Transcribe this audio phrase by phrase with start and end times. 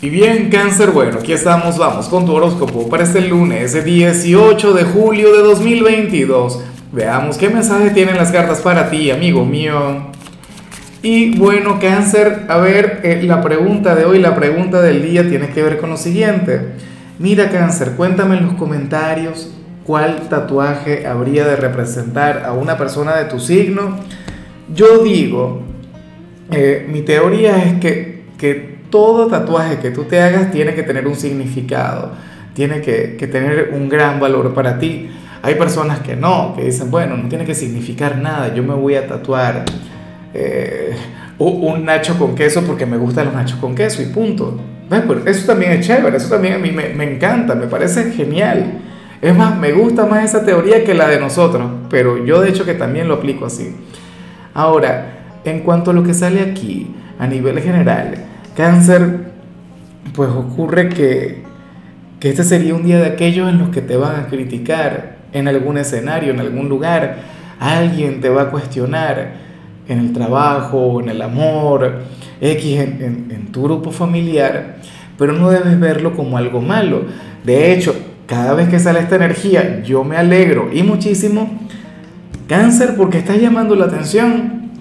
[0.00, 4.84] Y bien, cáncer, bueno, aquí estamos, vamos con tu horóscopo para este lunes, 18 de
[4.84, 6.60] julio de 2022.
[6.92, 10.06] Veamos qué mensaje tienen las cartas para ti, amigo mío.
[11.02, 15.48] Y bueno, cáncer, a ver, eh, la pregunta de hoy, la pregunta del día tiene
[15.48, 16.74] que ver con lo siguiente.
[17.18, 19.52] Mira, cáncer, cuéntame en los comentarios
[19.82, 23.98] cuál tatuaje habría de representar a una persona de tu signo.
[24.72, 25.62] Yo digo,
[26.52, 31.06] eh, mi teoría es que, que todo tatuaje que tú te hagas tiene que tener
[31.06, 32.12] un significado,
[32.54, 35.10] tiene que, tener un gran valor para ti.
[35.42, 38.96] Hay personas que no, que dicen, bueno, no tiene que significar nada, yo me voy
[38.96, 39.64] a tatuar
[40.34, 40.96] eh,
[41.38, 44.58] un nacho con queso porque me gustan los nachos con queso y punto.
[44.88, 48.80] Pues eso también es chévere, eso también a mí me, me encanta, me parece genial.
[49.20, 52.64] Es más, me gusta más esa teoría que la de nosotros, pero yo de hecho
[52.64, 53.74] que también lo aplico así.
[54.54, 58.27] Ahora, en cuanto a lo que sale aquí, a nivel general,
[58.58, 59.20] Cáncer,
[60.14, 61.44] pues ocurre que,
[62.20, 65.78] este sería un día de aquellos en los que te van a criticar en algún
[65.78, 67.18] escenario, en algún lugar.
[67.60, 69.34] Alguien te va a cuestionar
[69.86, 72.00] en el trabajo, en el amor,
[72.40, 74.78] X, en, en tu grupo familiar,
[75.16, 77.02] pero no debes verlo como algo malo.
[77.44, 77.94] De hecho,
[78.26, 81.60] cada vez que sale esta energía, yo me alegro y muchísimo.
[82.48, 84.72] Cáncer porque estás llamando la atención.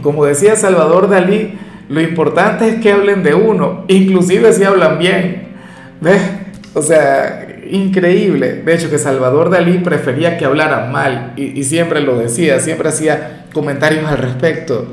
[0.00, 1.58] Como decía Salvador Dalí,
[1.92, 5.48] lo importante es que hablen de uno, inclusive si hablan bien.
[6.00, 6.22] ¿Ves?
[6.72, 8.62] O sea, increíble.
[8.62, 13.44] De hecho, que Salvador Dalí prefería que hablaran mal y, siempre lo decía, siempre hacía
[13.52, 14.86] comentarios al respecto.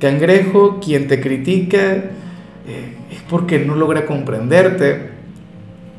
[0.00, 5.10] Cangrejo, quien te critica eh, es porque no logra comprenderte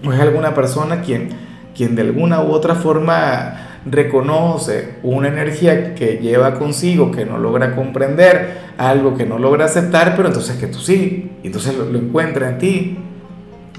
[0.05, 1.29] o es alguna persona quien,
[1.75, 7.75] quien de alguna u otra forma reconoce una energía que lleva consigo, que no logra
[7.75, 12.57] comprender, algo que no logra aceptar, pero entonces que tú sí, entonces lo, encuentra en
[12.57, 12.97] ti,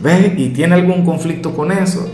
[0.01, 0.33] ¿ves?
[0.37, 2.11] Y tiene algún conflicto con eso.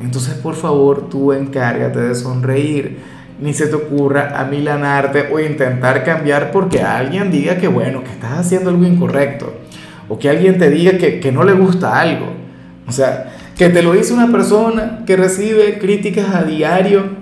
[0.00, 2.98] Entonces, por favor, tú encárgate de sonreír,
[3.40, 8.38] ni se te ocurra amilanarte o intentar cambiar porque alguien diga que, bueno, que estás
[8.38, 9.54] haciendo algo incorrecto,
[10.08, 12.26] o que alguien te diga que, que no le gusta algo.
[12.86, 17.17] O sea, que te lo dice una persona que recibe críticas a diario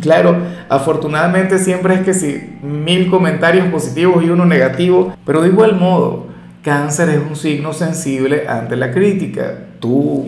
[0.00, 0.36] Claro,
[0.68, 6.26] afortunadamente siempre es que sí, mil comentarios positivos y uno negativo, pero de igual modo,
[6.62, 9.54] cáncer es un signo sensible ante la crítica.
[9.78, 10.26] Tú,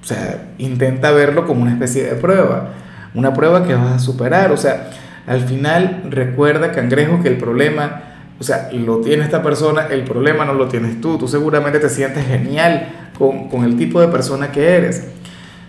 [0.00, 2.74] o sea, intenta verlo como una especie de prueba,
[3.14, 4.90] una prueba que vas a superar, o sea,
[5.26, 8.02] al final recuerda, cangrejo, que el problema,
[8.38, 11.88] o sea, lo tiene esta persona, el problema no lo tienes tú, tú seguramente te
[11.88, 15.04] sientes genial con, con el tipo de persona que eres.